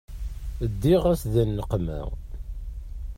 Ddiɣ-as 0.71 1.21
di 1.31 1.43
nneqma. 1.47 2.01